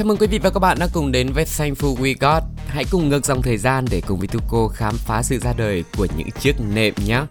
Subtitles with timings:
[0.00, 2.42] Chào mừng quý vị và các bạn đã cùng đến với Thankful We Got.
[2.66, 5.84] Hãy cùng ngược dòng thời gian để cùng với Tuko khám phá sự ra đời
[5.96, 7.22] của những chiếc nệm nhé.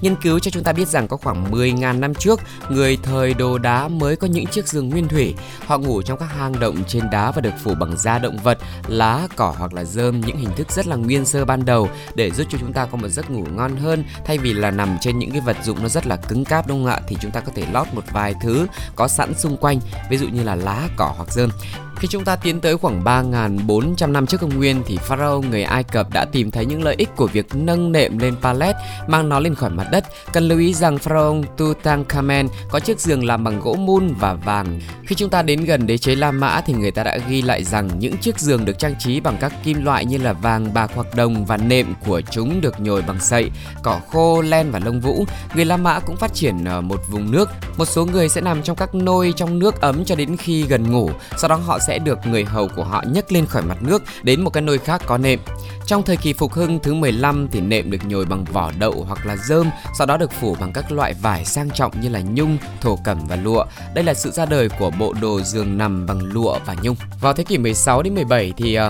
[0.00, 3.58] Nghiên cứu cho chúng ta biết rằng có khoảng 10.000 năm trước, người thời đồ
[3.58, 5.34] đá mới có những chiếc giường nguyên thủy.
[5.66, 8.58] Họ ngủ trong các hang động trên đá và được phủ bằng da động vật,
[8.88, 12.30] lá, cỏ hoặc là rơm, những hình thức rất là nguyên sơ ban đầu để
[12.30, 15.18] giúp cho chúng ta có một giấc ngủ ngon hơn thay vì là nằm trên
[15.18, 17.00] những cái vật dụng nó rất là cứng cáp đúng không ạ?
[17.08, 20.28] Thì chúng ta có thể lót một vài thứ có sẵn xung quanh, ví dụ
[20.28, 21.50] như là lá, cỏ hoặc rơm.
[21.98, 25.84] Khi chúng ta tiến tới khoảng 3.400 năm trước công nguyên thì Pharaoh người Ai
[25.84, 29.40] Cập đã tìm thấy những lợi ích của việc nâng nệm lên pallet, mang nó
[29.40, 30.04] lên khỏi mặt đất.
[30.32, 34.80] Cần lưu ý rằng Pharaoh Tutankhamen có chiếc giường làm bằng gỗ mun và vàng.
[35.06, 37.64] Khi chúng ta đến gần đế chế La Mã thì người ta đã ghi lại
[37.64, 40.90] rằng những chiếc giường được trang trí bằng các kim loại như là vàng, bạc
[40.94, 43.50] hoặc đồng và nệm của chúng được nhồi bằng sậy,
[43.82, 45.24] cỏ khô, len và lông vũ.
[45.54, 47.50] Người La Mã cũng phát triển ở một vùng nước.
[47.76, 50.92] Một số người sẽ nằm trong các nôi trong nước ấm cho đến khi gần
[50.92, 54.02] ngủ, sau đó họ sẽ được người hầu của họ nhấc lên khỏi mặt nước
[54.22, 55.38] đến một cái nơi khác có nệm.
[55.86, 59.26] Trong thời kỳ phục hưng thứ 15 thì nệm được nhồi bằng vỏ đậu hoặc
[59.26, 62.58] là dơm, sau đó được phủ bằng các loại vải sang trọng như là nhung,
[62.80, 63.64] thổ cẩm và lụa.
[63.94, 66.96] Đây là sự ra đời của bộ đồ giường nằm bằng lụa và nhung.
[67.20, 68.82] Vào thế kỷ 16 đến 17 thì uh,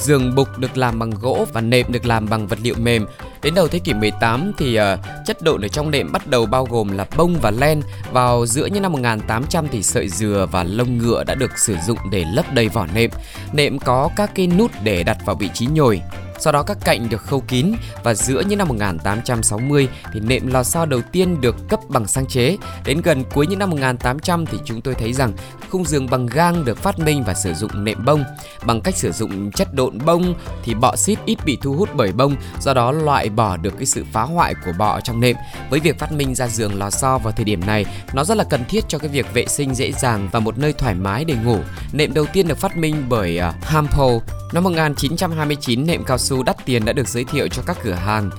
[0.00, 3.06] giường bục được làm bằng gỗ và nệm được làm bằng vật liệu mềm.
[3.42, 4.84] Đến đầu thế kỷ 18 thì uh,
[5.26, 7.82] chất độn ở trong nệm bắt đầu bao gồm là bông và len.
[8.12, 11.98] Vào giữa những năm 1800 thì sợi dừa và lông ngựa đã được sử dụng
[12.10, 13.10] để lấp đầy vỏ nệm.
[13.52, 16.00] Nệm có các cái nút để đặt vào vị trí nhồi.
[16.40, 17.72] Sau đó các cạnh được khâu kín
[18.04, 22.26] và giữa những năm 1860 thì nệm lò xo đầu tiên được cấp bằng sáng
[22.26, 22.56] chế.
[22.84, 25.32] Đến gần cuối những năm 1800 thì chúng tôi thấy rằng
[25.70, 28.24] khung giường bằng gang được phát minh và sử dụng nệm bông.
[28.66, 30.34] Bằng cách sử dụng chất độn bông
[30.64, 33.86] thì bọ xít ít bị thu hút bởi bông, do đó loại bỏ được cái
[33.86, 35.36] sự phá hoại của bọ trong nệm.
[35.70, 38.44] Với việc phát minh ra giường lò xo vào thời điểm này, nó rất là
[38.44, 41.34] cần thiết cho cái việc vệ sinh dễ dàng và một nơi thoải mái để
[41.44, 41.58] ngủ.
[41.92, 46.84] Nệm đầu tiên được phát minh bởi uh, Năm 1929, nệm cao su đắt tiền
[46.84, 48.30] đã được giới thiệu cho các cửa hàng.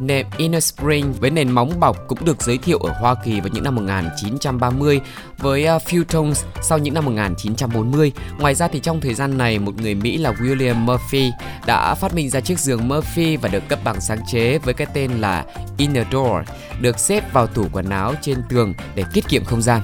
[0.00, 3.48] Nệm Inner Spring với nền móng bọc cũng được giới thiệu ở Hoa Kỳ vào
[3.52, 5.00] những năm 1930
[5.38, 8.12] với uh, sau những năm 1940.
[8.38, 11.30] Ngoài ra thì trong thời gian này, một người Mỹ là William Murphy
[11.66, 14.86] đã phát minh ra chiếc giường Murphy và được cấp bằng sáng chế với cái
[14.94, 15.44] tên là
[15.78, 16.48] Inner Door,
[16.80, 19.80] được xếp vào tủ quần áo trên tường để tiết kiệm không gian.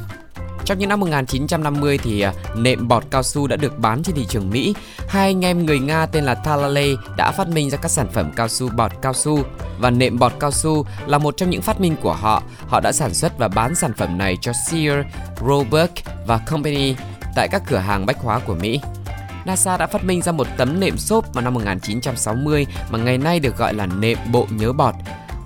[0.67, 4.27] Trong những năm 1950 thì à, nệm bọt cao su đã được bán trên thị
[4.29, 4.75] trường Mỹ.
[5.09, 8.33] Hai anh em người Nga tên là Talale đã phát minh ra các sản phẩm
[8.37, 9.43] cao su bọt cao su
[9.79, 12.43] và nệm bọt cao su là một trong những phát minh của họ.
[12.69, 15.07] Họ đã sản xuất và bán sản phẩm này cho Sears,
[15.41, 15.93] Roebuck
[16.27, 16.95] và Company
[17.35, 18.81] tại các cửa hàng bách hóa của Mỹ.
[19.45, 23.41] NASA đã phát minh ra một tấm nệm xốp vào năm 1960 mà ngày nay
[23.41, 24.95] được gọi là nệm bộ nhớ bọt.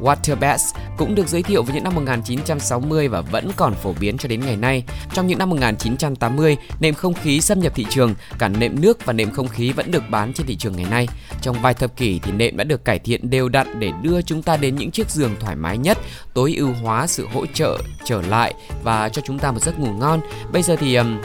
[0.00, 4.28] Waterbeds cũng được giới thiệu vào những năm 1960 và vẫn còn phổ biến cho
[4.28, 4.84] đến ngày nay.
[5.15, 9.12] Trong những năm 1980, nệm không khí xâm nhập thị trường, cả nệm nước và
[9.12, 11.09] nệm không khí vẫn được bán trên thị trường ngày nay.
[11.43, 14.43] Trong vài thập kỷ thì nệm đã được cải thiện đều đặn để đưa chúng
[14.43, 15.99] ta đến những chiếc giường thoải mái nhất,
[16.34, 19.93] tối ưu hóa sự hỗ trợ trở lại và cho chúng ta một giấc ngủ
[19.93, 20.21] ngon.
[20.53, 21.21] Bây giờ thì um,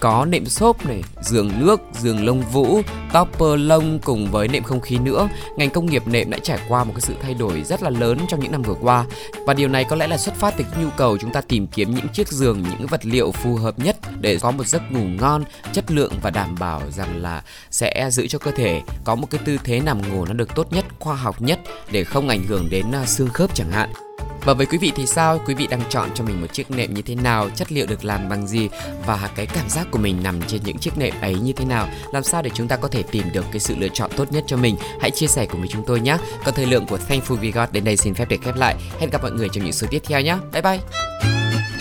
[0.00, 2.80] có nệm xốp này, giường nước, giường lông vũ,
[3.12, 5.28] topper lông cùng với nệm không khí nữa.
[5.56, 8.18] Ngành công nghiệp nệm đã trải qua một cái sự thay đổi rất là lớn
[8.28, 9.04] trong những năm vừa qua
[9.46, 11.94] và điều này có lẽ là xuất phát từ nhu cầu chúng ta tìm kiếm
[11.94, 15.44] những chiếc giường, những vật liệu phù hợp nhất để có một giấc ngủ ngon,
[15.72, 19.40] chất lượng và đảm bảo rằng là sẽ giữ cho cơ thể có một cái
[19.44, 21.60] tư thế nằm ngủ nó được tốt nhất, khoa học nhất
[21.90, 24.07] để không ảnh hưởng đến à, xương khớp chẳng hạn.
[24.48, 25.40] Và với quý vị thì sao?
[25.46, 27.50] Quý vị đang chọn cho mình một chiếc nệm như thế nào?
[27.54, 28.68] Chất liệu được làm bằng gì?
[29.06, 31.88] Và cái cảm giác của mình nằm trên những chiếc nệm ấy như thế nào?
[32.12, 34.44] Làm sao để chúng ta có thể tìm được cái sự lựa chọn tốt nhất
[34.46, 34.76] cho mình?
[35.00, 36.16] Hãy chia sẻ cùng với chúng tôi nhé.
[36.44, 38.74] Còn thời lượng của Thankful We Got đến đây xin phép được khép lại.
[39.00, 40.36] Hẹn gặp mọi người trong những số tiếp theo nhé.
[40.52, 40.78] Bye bye!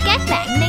[0.05, 0.66] Các bạn.